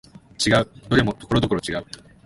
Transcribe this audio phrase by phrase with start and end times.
[0.43, 1.85] 違う、どれもところどころ違う